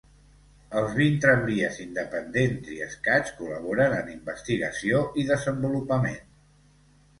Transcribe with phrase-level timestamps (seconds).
[0.79, 6.21] Els vint tramvies independents i escaig col·laboren en investigació i desenvolupament.